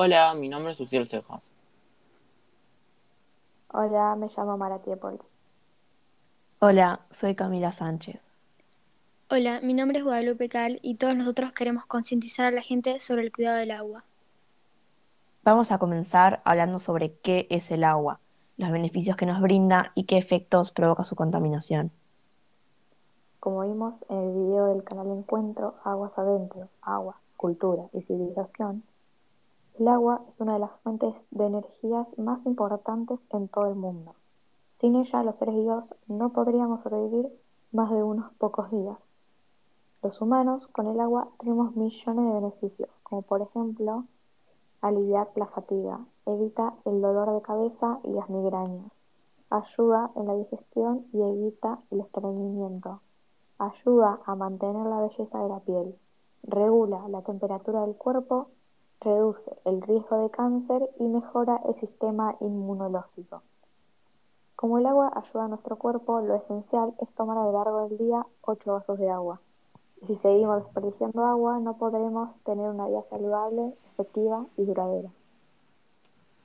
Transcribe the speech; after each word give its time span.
Hola, 0.00 0.32
mi 0.34 0.48
nombre 0.48 0.70
es 0.70 0.78
Uciel 0.78 1.06
Cejas. 1.06 1.52
Hola, 3.72 4.14
me 4.14 4.28
llamo 4.28 4.56
Maratiépol. 4.56 5.18
Hola, 6.60 7.00
soy 7.10 7.34
Camila 7.34 7.72
Sánchez. 7.72 8.38
Hola, 9.28 9.58
mi 9.60 9.74
nombre 9.74 9.98
es 9.98 10.04
Guadalupe 10.04 10.48
Cal 10.48 10.78
y 10.82 10.94
todos 10.94 11.16
nosotros 11.16 11.50
queremos 11.50 11.84
concientizar 11.86 12.46
a 12.46 12.52
la 12.52 12.62
gente 12.62 13.00
sobre 13.00 13.22
el 13.22 13.32
cuidado 13.32 13.56
del 13.56 13.72
agua. 13.72 14.04
Vamos 15.42 15.72
a 15.72 15.78
comenzar 15.78 16.42
hablando 16.44 16.78
sobre 16.78 17.14
qué 17.14 17.48
es 17.50 17.72
el 17.72 17.82
agua, 17.82 18.20
los 18.56 18.70
beneficios 18.70 19.16
que 19.16 19.26
nos 19.26 19.40
brinda 19.40 19.90
y 19.96 20.04
qué 20.04 20.16
efectos 20.16 20.70
provoca 20.70 21.02
su 21.02 21.16
contaminación. 21.16 21.90
Como 23.40 23.62
vimos 23.62 23.94
en 24.08 24.18
el 24.18 24.32
video 24.32 24.66
del 24.66 24.84
canal 24.84 25.08
Encuentro, 25.08 25.74
Aguas 25.82 26.12
Adentro, 26.16 26.68
Agua, 26.82 27.16
Cultura 27.36 27.82
y 27.92 28.02
Civilización, 28.02 28.84
el 29.78 29.86
agua 29.86 30.22
es 30.28 30.40
una 30.40 30.54
de 30.54 30.58
las 30.58 30.72
fuentes 30.82 31.14
de 31.30 31.46
energías 31.46 32.06
más 32.18 32.44
importantes 32.46 33.20
en 33.30 33.46
todo 33.46 33.66
el 33.66 33.76
mundo. 33.76 34.12
Sin 34.80 34.96
ella, 34.96 35.22
los 35.22 35.36
seres 35.36 35.54
vivos 35.54 35.94
no 36.08 36.30
podríamos 36.30 36.82
sobrevivir 36.82 37.28
más 37.70 37.90
de 37.90 38.02
unos 38.02 38.32
pocos 38.34 38.70
días. 38.72 38.98
Los 40.02 40.20
humanos 40.20 40.66
con 40.68 40.88
el 40.88 40.98
agua 40.98 41.28
tenemos 41.38 41.76
millones 41.76 42.24
de 42.24 42.40
beneficios, 42.40 42.90
como 43.04 43.22
por 43.22 43.40
ejemplo 43.40 44.04
aliviar 44.80 45.28
la 45.36 45.46
fatiga, 45.46 46.00
evita 46.26 46.74
el 46.84 47.00
dolor 47.00 47.32
de 47.34 47.42
cabeza 47.42 48.00
y 48.02 48.10
las 48.10 48.28
migrañas, 48.30 48.90
ayuda 49.50 50.10
en 50.16 50.26
la 50.26 50.34
digestión 50.34 51.06
y 51.12 51.22
evita 51.22 51.78
el 51.90 52.00
estreñimiento, 52.00 53.00
ayuda 53.58 54.20
a 54.24 54.34
mantener 54.34 54.86
la 54.86 55.00
belleza 55.02 55.38
de 55.38 55.48
la 55.48 55.60
piel, 55.60 55.94
regula 56.42 57.08
la 57.08 57.22
temperatura 57.22 57.82
del 57.82 57.94
cuerpo 57.94 58.48
reduce 59.00 59.56
el 59.64 59.80
riesgo 59.82 60.22
de 60.22 60.30
cáncer 60.30 60.90
y 60.98 61.04
mejora 61.04 61.60
el 61.68 61.78
sistema 61.80 62.36
inmunológico. 62.40 63.42
Como 64.56 64.78
el 64.78 64.86
agua 64.86 65.12
ayuda 65.14 65.44
a 65.44 65.48
nuestro 65.48 65.76
cuerpo, 65.76 66.20
lo 66.20 66.34
esencial 66.34 66.92
es 67.00 67.08
tomar 67.14 67.38
a 67.38 67.44
lo 67.44 67.52
largo 67.52 67.88
del 67.88 67.98
día 67.98 68.26
8 68.42 68.72
vasos 68.72 68.98
de 68.98 69.08
agua. 69.08 69.40
Si 70.06 70.16
seguimos 70.16 70.64
desperdiciando 70.64 71.24
agua, 71.24 71.58
no 71.60 71.76
podremos 71.76 72.30
tener 72.44 72.68
una 72.68 72.88
vida 72.88 73.04
saludable, 73.10 73.72
efectiva 73.92 74.46
y 74.56 74.64
duradera. 74.64 75.10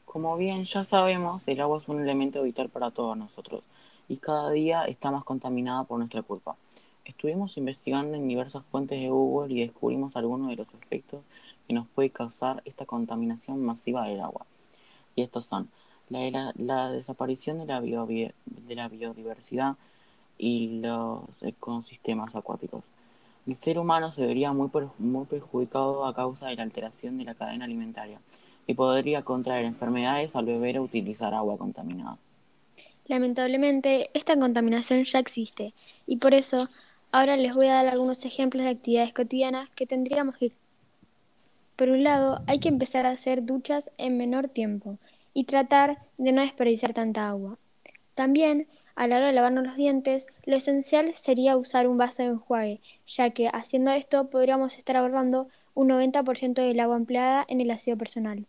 Como 0.06 0.38
bien 0.38 0.64
ya 0.64 0.84
sabemos, 0.84 1.48
el 1.48 1.60
agua 1.60 1.78
es 1.78 1.88
un 1.88 2.00
elemento 2.00 2.44
vital 2.44 2.70
para 2.70 2.92
todos 2.92 3.18
nosotros 3.18 3.64
y 4.08 4.18
cada 4.18 4.52
día 4.52 4.86
está 4.86 5.10
más 5.10 5.24
contaminada 5.24 5.86
por 5.86 5.98
nuestra 5.98 6.22
culpa. 6.22 6.56
Estuvimos 7.06 7.58
investigando 7.58 8.16
en 8.16 8.28
diversas 8.28 8.66
fuentes 8.66 9.00
de 9.00 9.10
Google 9.10 9.54
y 9.54 9.62
descubrimos 9.62 10.16
algunos 10.16 10.50
de 10.50 10.56
los 10.56 10.74
efectos 10.76 11.22
que 11.68 11.74
nos 11.74 11.88
puede 11.88 12.10
causar 12.10 12.62
esta 12.66 12.86
contaminación 12.86 13.64
masiva 13.64 14.08
del 14.08 14.22
agua. 14.22 14.46
Y 15.16 15.22
estos 15.22 15.46
son 15.46 15.70
la, 16.10 16.54
la 16.56 16.92
desaparición 16.92 17.60
de 17.60 17.66
la, 17.66 17.82
de 17.82 18.76
la 18.76 18.88
biodiversidad 18.90 19.76
y 20.38 20.80
los 20.82 21.22
ecosistemas 21.42 22.36
acuáticos. 22.36 22.82
El 23.46 23.58
ser 23.58 23.78
humano 23.78 24.12
se 24.12 24.26
vería 24.26 24.54
muy, 24.54 24.70
muy 24.98 25.26
perjudicado 25.26 26.06
a 26.06 26.16
causa 26.16 26.48
de 26.48 26.56
la 26.56 26.64
alteración 26.64 27.18
de 27.18 27.26
la 27.26 27.36
cadena 27.36 27.66
alimentaria 27.66 28.20
y 28.68 28.74
podría 28.74 29.24
contraer 29.24 29.66
enfermedades 29.66 30.36
al 30.36 30.46
beber 30.46 30.80
o 30.80 30.84
utilizar 30.84 31.34
agua 31.34 31.58
contaminada. 31.58 32.18
Lamentablemente, 33.08 34.10
esta 34.14 34.40
contaminación 34.40 35.04
ya 35.04 35.20
existe 35.20 35.74
y 36.06 36.18
por 36.18 36.34
eso 36.34 36.70
ahora 37.12 37.36
les 37.36 37.54
voy 37.54 37.68
a 37.68 37.74
dar 37.74 37.88
algunos 37.88 38.24
ejemplos 38.24 38.64
de 38.64 38.72
actividades 38.72 39.14
cotidianas 39.14 39.70
que 39.72 39.86
tendríamos 39.86 40.38
que 40.38 40.54
por 41.76 41.90
un 41.90 42.04
lado, 42.04 42.44
hay 42.48 42.60
que 42.60 42.70
empezar 42.70 43.06
a 43.06 43.12
hacer 43.12 43.44
duchas 43.46 43.92
en 43.98 44.18
menor 44.18 44.48
tiempo 44.48 45.00
y 45.34 45.46
tratar 45.46 46.00
de 46.18 46.32
no 46.32 46.42
desperdiciar 46.42 46.94
tanta 46.94 47.28
agua. 47.28 47.58
También, 48.16 48.68
a 48.96 49.08
la 49.08 49.18
hora 49.18 49.28
de 49.28 49.34
lavarnos 49.34 49.64
los 49.64 49.76
dientes, 49.76 50.28
lo 50.46 50.56
esencial 50.56 51.16
sería 51.16 51.58
usar 51.58 51.88
un 51.88 51.98
vaso 51.98 52.22
de 52.22 52.30
enjuague, 52.30 52.82
ya 53.08 53.32
que 53.32 53.48
haciendo 53.48 53.92
esto 53.92 54.30
podríamos 54.30 54.78
estar 54.78 54.98
ahorrando 54.98 55.48
un 55.74 55.90
90% 55.90 56.62
del 56.62 56.80
agua 56.80 56.98
empleada 56.98 57.46
en 57.48 57.60
el 57.60 57.72
aseo 57.72 57.98
personal. 57.98 58.46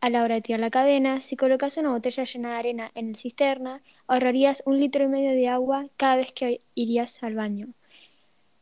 A 0.00 0.10
la 0.10 0.22
hora 0.24 0.34
de 0.34 0.42
tirar 0.42 0.60
la 0.60 0.70
cadena, 0.70 1.20
si 1.20 1.36
colocas 1.36 1.76
una 1.76 1.90
botella 1.90 2.24
llena 2.24 2.50
de 2.50 2.56
arena 2.56 2.90
en 2.94 3.10
el 3.10 3.16
cisterna, 3.16 3.82
ahorrarías 4.08 4.62
un 4.66 4.78
litro 4.78 5.04
y 5.04 5.08
medio 5.08 5.30
de 5.30 5.48
agua 5.48 5.86
cada 5.96 6.16
vez 6.16 6.32
que 6.32 6.60
irías 6.74 7.22
al 7.22 7.34
baño. 7.34 7.68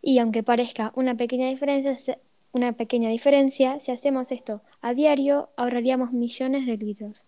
Y 0.02 0.18
aunque 0.18 0.42
parezca 0.42 0.92
una 0.94 1.16
pequeña 1.16 1.48
diferencia, 1.48 2.18
una 2.52 2.72
pequeña 2.72 3.10
diferencia, 3.10 3.80
si 3.80 3.92
hacemos 3.92 4.32
esto 4.32 4.62
a 4.80 4.94
diario, 4.94 5.50
ahorraríamos 5.56 6.12
millones 6.12 6.66
de 6.66 6.76
litros. 6.76 7.22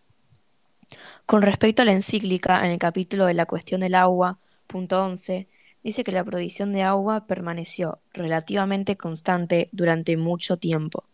Con 1.27 1.43
respecto 1.43 1.83
a 1.83 1.84
la 1.84 1.93
encíclica, 1.93 2.65
en 2.65 2.72
el 2.72 2.78
capítulo 2.78 3.27
de 3.27 3.34
la 3.34 3.47
cuestión 3.47 3.81
del 3.81 3.94
agua, 3.94 4.38
punto 4.66 5.03
11, 5.03 5.49
dice 5.83 6.05
que 6.05 6.12
la 6.12 6.25
provisión 6.25 6.72
de 6.72 6.83
agua 6.83 7.27
permaneció 7.27 8.00
relativamente 8.12 8.97
constante 8.97 9.69
durante 9.72 10.16
mucho 10.16 10.56
tiempo, 10.56 11.05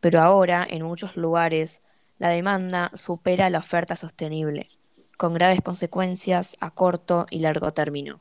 pero 0.00 0.20
ahora, 0.20 0.66
en 0.68 0.82
muchos 0.82 1.16
lugares, 1.16 1.80
la 2.18 2.28
demanda 2.28 2.90
supera 2.94 3.50
la 3.50 3.58
oferta 3.58 3.96
sostenible, 3.96 4.66
con 5.16 5.34
graves 5.34 5.60
consecuencias 5.62 6.56
a 6.60 6.70
corto 6.70 7.26
y 7.30 7.40
largo 7.40 7.72
término. 7.72 8.20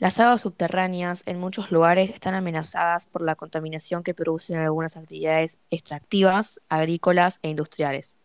Las 0.00 0.18
aguas 0.18 0.40
subterráneas 0.40 1.22
en 1.26 1.38
muchos 1.38 1.70
lugares 1.70 2.08
están 2.08 2.32
amenazadas 2.32 3.04
por 3.04 3.20
la 3.20 3.34
contaminación 3.34 4.02
que 4.02 4.14
producen 4.14 4.58
algunas 4.58 4.96
actividades 4.96 5.58
extractivas, 5.70 6.58
agrícolas 6.70 7.38
e 7.42 7.50
industriales, 7.50 8.16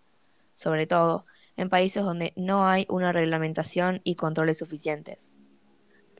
sobre 0.53 0.87
todo 0.87 1.25
en 1.57 1.69
países 1.69 2.01
donde 2.01 2.31
no 2.37 2.65
hay 2.65 2.85
una 2.87 3.11
reglamentación 3.11 3.99
y 4.05 4.15
controles 4.15 4.57
suficientes. 4.57 5.35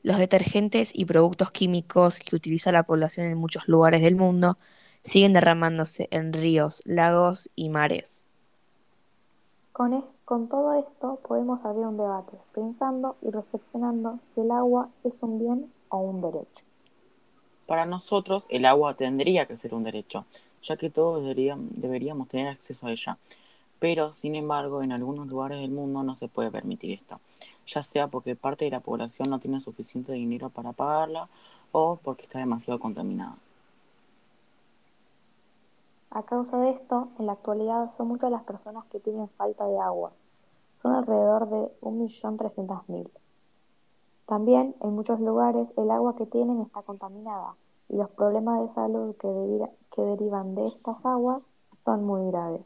Los 0.04 0.18
detergentes 0.18 0.92
y 0.94 1.06
productos 1.06 1.52
químicos 1.52 2.20
que 2.20 2.36
utiliza 2.36 2.74
la 2.74 2.84
población 2.84 3.28
en 3.28 3.38
muchos 3.38 3.70
lugares 3.70 4.02
del 4.02 4.18
mundo 4.18 4.58
siguen 5.04 5.32
derramándose 5.32 6.10
en 6.12 6.34
ríos, 6.34 6.82
lagos 6.84 7.50
y 7.56 7.70
mares. 7.70 8.28
Con 10.26 10.50
todo 10.50 10.74
esto 10.74 11.20
podemos 11.28 11.64
abrir 11.64 11.86
un 11.86 11.98
debate, 11.98 12.36
pensando 12.54 13.16
y 13.22 13.30
reflexionando 13.30 14.20
si 14.34 14.42
el 14.42 14.52
agua 14.52 14.90
es 15.04 15.14
un 15.22 15.40
bien 15.40 15.72
o 15.90 16.00
un 16.00 16.22
derecho. 16.22 16.66
Para 17.68 17.86
nosotros 17.86 18.46
el 18.50 18.66
agua 18.66 18.96
tendría 18.96 19.46
que 19.46 19.56
ser 19.56 19.74
un 19.74 19.84
derecho, 19.84 20.26
ya 20.64 20.78
que 20.78 20.90
todos 20.90 21.24
deberíamos 21.24 22.28
tener 22.28 22.48
acceso 22.48 22.88
a 22.88 22.92
ella. 22.92 23.18
Pero, 23.80 24.14
sin 24.14 24.36
embargo, 24.36 24.82
en 24.82 24.92
algunos 24.92 25.28
lugares 25.28 25.60
del 25.60 25.70
mundo 25.70 26.02
no 26.02 26.16
se 26.16 26.28
puede 26.28 26.50
permitir 26.50 26.92
esto, 26.94 27.20
ya 27.68 27.84
sea 27.84 28.08
porque 28.08 28.36
parte 28.36 28.66
de 28.66 28.72
la 28.72 28.80
población 28.80 29.30
no 29.30 29.40
tiene 29.40 29.62
suficiente 29.62 30.14
dinero 30.14 30.50
para 30.50 30.72
pagarla 30.74 31.28
o 31.72 32.00
porque 32.02 32.24
está 32.24 32.40
demasiado 32.40 32.80
contaminada. 32.80 33.36
A 36.16 36.24
causa 36.24 36.58
de 36.58 36.70
esto, 36.70 37.10
en 37.20 37.26
la 37.26 37.34
actualidad 37.34 37.92
son 37.98 38.08
muchas 38.08 38.32
las 38.32 38.44
personas 38.44 38.86
que 38.86 39.02
tienen 39.02 39.28
falta 39.32 39.68
de 39.68 39.78
agua. 39.78 40.14
Son 40.82 40.94
alrededor 40.94 41.50
de 41.50 41.70
1.300.000. 41.82 43.10
También 44.26 44.76
en 44.80 44.96
muchos 44.96 45.20
lugares 45.20 45.68
el 45.76 45.92
agua 45.92 46.16
que 46.16 46.26
tienen 46.26 46.62
está 46.62 46.84
contaminada 46.84 47.56
y 47.90 47.98
los 47.98 48.10
problemas 48.12 48.62
de 48.62 48.74
salud 48.74 49.14
que, 49.18 50.02
derivan 50.02 50.56
de 50.56 50.64
estas 50.64 51.06
aguas 51.06 51.44
son 51.84 52.06
muy 52.06 52.32
graves, 52.32 52.62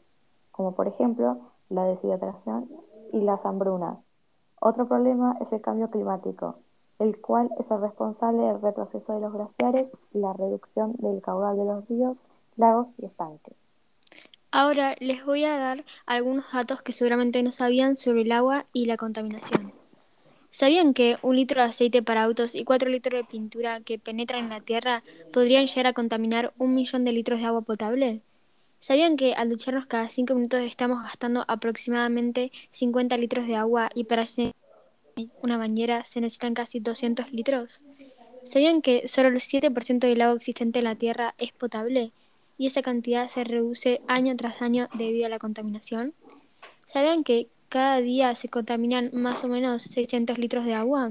como 0.51 0.75
por 0.75 0.87
ejemplo 0.87 1.39
la 1.69 1.85
deshidratación 1.85 2.69
y 3.13 3.21
las 3.21 3.43
hambrunas. 3.43 3.97
Otro 4.61 4.87
problema 4.87 5.35
es 5.41 5.51
el 5.51 5.61
cambio 5.61 5.89
climático, 5.89 6.57
el 6.99 7.19
cual 7.19 7.49
es 7.57 7.71
el 7.71 7.81
responsable 7.81 8.43
del 8.43 8.61
retroceso 8.61 9.11
de 9.11 9.21
los 9.21 9.33
glaciares 9.33 9.89
y 10.13 10.19
la 10.19 10.33
reducción 10.33 10.93
del 10.99 11.19
caudal 11.23 11.57
de 11.57 11.65
los 11.65 11.87
ríos 11.87 12.19
lagos 12.57 12.87
y 12.97 13.05
estanques. 13.05 13.55
Ahora 14.51 14.95
les 14.99 15.25
voy 15.25 15.43
a 15.43 15.57
dar 15.57 15.85
algunos 16.05 16.51
datos 16.51 16.81
que 16.81 16.91
seguramente 16.91 17.43
no 17.43 17.51
sabían 17.51 17.97
sobre 17.97 18.21
el 18.21 18.31
agua 18.31 18.65
y 18.73 18.85
la 18.85 18.97
contaminación. 18.97 19.73
¿Sabían 20.51 20.95
que 20.95 21.17
un 21.21 21.35
litro 21.35 21.61
de 21.61 21.69
aceite 21.69 22.01
para 22.01 22.23
autos 22.23 22.55
y 22.55 22.63
cuatro 22.63 22.89
litros 22.89 23.21
de 23.21 23.27
pintura 23.27 23.81
que 23.81 23.99
penetran 23.99 24.45
en 24.45 24.49
la 24.49 24.61
tierra 24.61 25.03
podrían 25.31 25.67
llegar 25.67 25.87
a 25.87 25.93
contaminar 25.93 26.53
un 26.57 26.73
millón 26.73 27.05
de 27.05 27.11
litros 27.11 27.39
de 27.39 27.45
agua 27.45 27.61
potable? 27.61 28.23
¿Sabían 28.79 29.17
que 29.17 29.33
al 29.33 29.49
ducharnos 29.49 29.85
cada 29.85 30.07
cinco 30.07 30.33
minutos 30.33 30.65
estamos 30.65 31.03
gastando 31.03 31.45
aproximadamente 31.47 32.51
50 32.71 33.17
litros 33.17 33.45
de 33.45 33.55
agua 33.55 33.89
y 33.93 34.05
para 34.05 34.25
una 35.41 35.57
bañera 35.57 36.03
se 36.05 36.21
necesitan 36.21 36.55
casi 36.55 36.79
200 36.79 37.31
litros? 37.31 37.79
¿Sabían 38.43 38.81
que 38.81 39.07
solo 39.07 39.29
el 39.29 39.41
7% 39.41 40.07
del 40.07 40.21
agua 40.21 40.37
existente 40.37 40.79
en 40.79 40.85
la 40.85 40.95
Tierra 40.95 41.35
es 41.37 41.51
potable? 41.51 42.13
Y 42.59 42.67
esa 42.67 42.81
cantidad 42.81 43.29
se 43.29 43.45
reduce 43.45 44.01
año 44.07 44.35
tras 44.35 44.61
año 44.61 44.89
debido 44.93 45.25
a 45.25 45.29
la 45.29 45.39
contaminación? 45.39 46.13
¿Sabían 46.85 47.23
que 47.23 47.47
cada 47.69 48.01
día 48.01 48.35
se 48.35 48.49
contaminan 48.49 49.11
más 49.13 49.45
o 49.45 49.47
menos 49.47 49.81
600 49.83 50.37
litros 50.37 50.65
de 50.65 50.73
agua? 50.73 51.09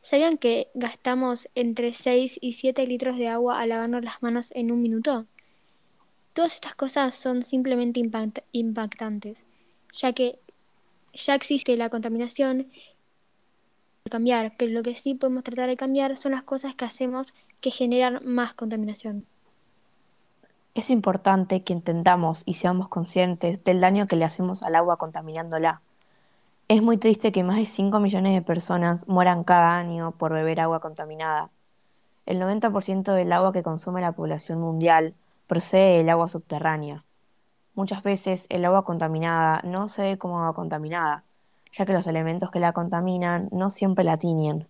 ¿Sabían 0.00 0.38
que 0.38 0.68
gastamos 0.72 1.50
entre 1.54 1.92
6 1.92 2.38
y 2.40 2.54
7 2.54 2.86
litros 2.86 3.18
de 3.18 3.28
agua 3.28 3.60
al 3.60 3.68
lavarnos 3.68 4.02
las 4.02 4.22
manos 4.22 4.50
en 4.54 4.72
un 4.72 4.80
minuto? 4.80 5.26
Todas 6.32 6.54
estas 6.54 6.74
cosas 6.74 7.14
son 7.14 7.44
simplemente 7.44 8.00
impactantes, 8.52 9.44
ya 9.92 10.14
que 10.14 10.38
ya 11.12 11.34
existe 11.34 11.76
la 11.76 11.90
contaminación 11.90 12.70
cambiar, 14.10 14.54
pero 14.56 14.72
lo 14.72 14.82
que 14.82 14.94
sí 14.94 15.16
podemos 15.16 15.44
tratar 15.44 15.68
de 15.68 15.76
cambiar 15.76 16.16
son 16.16 16.32
las 16.32 16.44
cosas 16.44 16.74
que 16.74 16.86
hacemos 16.86 17.26
que 17.60 17.70
generan 17.70 18.20
más 18.24 18.54
contaminación. 18.54 19.26
Es 20.76 20.90
importante 20.90 21.62
que 21.62 21.72
entendamos 21.72 22.42
y 22.44 22.52
seamos 22.52 22.90
conscientes 22.90 23.64
del 23.64 23.80
daño 23.80 24.06
que 24.06 24.16
le 24.16 24.26
hacemos 24.26 24.62
al 24.62 24.74
agua 24.74 24.98
contaminándola. 24.98 25.80
Es 26.68 26.82
muy 26.82 26.98
triste 26.98 27.32
que 27.32 27.42
más 27.42 27.56
de 27.56 27.64
5 27.64 27.98
millones 27.98 28.34
de 28.34 28.42
personas 28.42 29.08
mueran 29.08 29.42
cada 29.42 29.74
año 29.78 30.10
por 30.10 30.34
beber 30.34 30.60
agua 30.60 30.80
contaminada. 30.80 31.48
El 32.26 32.38
90% 32.38 33.14
del 33.14 33.32
agua 33.32 33.54
que 33.54 33.62
consume 33.62 34.02
la 34.02 34.12
población 34.12 34.60
mundial 34.60 35.14
procede 35.46 35.96
del 35.96 36.10
agua 36.10 36.28
subterránea. 36.28 37.04
Muchas 37.74 38.02
veces 38.02 38.44
el 38.50 38.62
agua 38.66 38.84
contaminada 38.84 39.62
no 39.64 39.88
se 39.88 40.02
ve 40.02 40.18
como 40.18 40.40
agua 40.40 40.54
contaminada, 40.54 41.24
ya 41.72 41.86
que 41.86 41.94
los 41.94 42.06
elementos 42.06 42.50
que 42.50 42.60
la 42.60 42.74
contaminan 42.74 43.48
no 43.50 43.70
siempre 43.70 44.04
la 44.04 44.18
tiñen. 44.18 44.68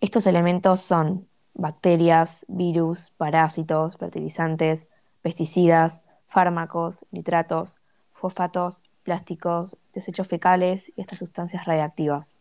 Estos 0.00 0.28
elementos 0.28 0.78
son 0.78 1.26
bacterias, 1.54 2.46
virus, 2.46 3.10
parásitos, 3.16 3.96
fertilizantes, 3.96 4.86
pesticidas, 5.24 6.02
fármacos, 6.26 7.06
nitratos, 7.10 7.78
fosfatos, 8.12 8.82
plásticos, 9.04 9.78
desechos 9.94 10.28
fecales 10.28 10.92
y 10.96 11.00
estas 11.00 11.18
sustancias 11.18 11.64
radiactivas. 11.64 12.36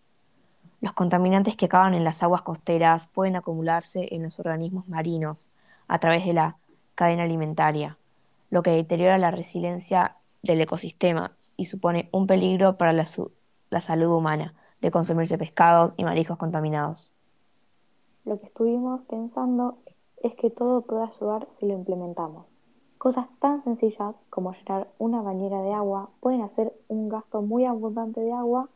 Los 0.82 0.92
contaminantes 0.92 1.56
que 1.56 1.68
acaban 1.68 1.94
en 1.94 2.04
las 2.04 2.22
aguas 2.24 2.42
costeras 2.42 3.08
pueden 3.08 3.38
acumularse 3.38 4.14
en 4.14 4.24
los 4.24 4.38
organismos 4.38 4.86
marinos 4.90 5.50
a 5.88 6.00
través 6.00 6.26
de 6.26 6.34
la 6.34 6.58
cadena 6.94 7.24
alimentaria, 7.24 7.98
lo 8.50 8.64
que 8.64 8.72
deteriora 8.72 9.18
la 9.18 9.32
resiliencia 9.32 10.18
del 10.42 10.60
ecosistema 10.60 11.38
y 11.56 11.66
supone 11.66 12.10
un 12.12 12.28
peligro 12.28 12.78
para 12.78 12.92
la, 12.92 13.06
salud 13.06 14.14
humana 14.14 14.56
de 14.82 14.92
consumirse 14.92 15.38
pescados 15.38 15.94
y 15.96 16.04
mariscos 16.04 16.38
contaminados. 16.38 17.14
Lo 18.26 18.42
que 18.42 18.48
estuvimos 18.48 19.04
pensando 19.08 19.78
es 20.22 20.36
que 20.36 20.50
todo 20.50 20.82
puede 20.82 21.04
ayudar 21.04 21.48
si 21.62 21.66
lo 21.66 21.76
implementamos. 21.76 22.53
Cosas 23.04 23.28
tan 23.42 23.62
sencillas 23.66 24.16
como 24.30 24.54
llenar 24.54 24.88
una 24.98 25.22
bañera 25.22 25.62
de 25.62 25.74
agua 25.74 26.10
pueden 26.22 26.42
hacer 26.42 26.74
un 26.88 27.10
gasto 27.10 27.42
muy 27.42 27.66
abundante 27.66 28.22
de 28.22 28.32
agua, 28.32 28.70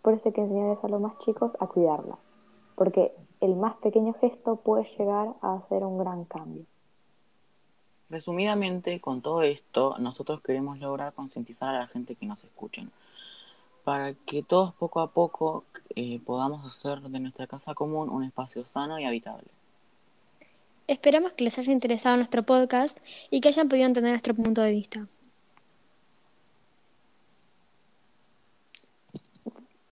por 0.00 0.14
eso 0.14 0.22
hay 0.24 0.32
que 0.32 0.40
enseñarles 0.40 0.82
a 0.82 0.88
los 0.88 1.02
más 1.02 1.18
chicos 1.18 1.52
a 1.60 1.66
cuidarla, 1.66 2.16
porque 2.76 3.12
el 3.42 3.56
más 3.56 3.76
pequeño 3.76 4.14
gesto 4.14 4.56
puede 4.56 4.88
llegar 4.96 5.34
a 5.42 5.56
hacer 5.56 5.84
un 5.84 5.98
gran 5.98 6.24
cambio. 6.24 6.64
Resumidamente, 8.08 9.02
con 9.02 9.20
todo 9.20 9.42
esto, 9.42 9.96
nosotros 9.98 10.40
queremos 10.40 10.78
lograr 10.78 11.12
concientizar 11.12 11.74
a 11.74 11.80
la 11.80 11.88
gente 11.88 12.14
que 12.14 12.24
nos 12.24 12.44
escuchen 12.44 12.90
para 13.84 14.14
que 14.14 14.42
todos 14.42 14.72
poco 14.72 15.00
a 15.00 15.08
poco 15.08 15.64
eh, 15.94 16.20
podamos 16.24 16.64
hacer 16.64 17.02
de 17.02 17.20
nuestra 17.20 17.46
casa 17.46 17.74
común 17.74 18.08
un 18.08 18.24
espacio 18.24 18.64
sano 18.64 18.98
y 18.98 19.04
habitable. 19.04 19.48
Esperamos 20.88 21.34
que 21.34 21.44
les 21.44 21.58
haya 21.58 21.70
interesado 21.70 22.16
nuestro 22.16 22.42
podcast 22.44 22.98
y 23.30 23.40
que 23.40 23.48
hayan 23.48 23.68
podido 23.68 23.86
entender 23.86 24.10
nuestro 24.10 24.34
punto 24.34 24.62
de 24.62 24.72
vista. 24.72 25.06